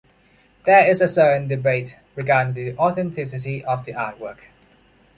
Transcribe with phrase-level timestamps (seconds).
[0.65, 4.39] There is a certain debate regarding the authenticity of the artwork.